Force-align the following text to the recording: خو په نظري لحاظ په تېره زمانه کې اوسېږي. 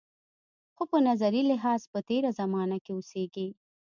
خو 0.75 0.83
په 0.91 0.97
نظري 1.07 1.41
لحاظ 1.51 1.81
په 1.91 1.99
تېره 2.09 2.29
زمانه 2.39 2.77
کې 2.83 2.91
اوسېږي. 2.93 3.47